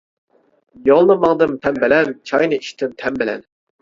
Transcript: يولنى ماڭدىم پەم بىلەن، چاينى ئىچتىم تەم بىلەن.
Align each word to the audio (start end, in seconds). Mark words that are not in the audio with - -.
يولنى 0.91 1.17
ماڭدىم 1.25 1.53
پەم 1.67 1.77
بىلەن، 1.83 2.11
چاينى 2.31 2.63
ئىچتىم 2.63 2.97
تەم 3.03 3.21
بىلەن. 3.25 3.51